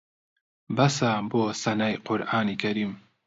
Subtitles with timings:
[0.77, 2.91] بەسە بۆ سەنای قورئانی کەریم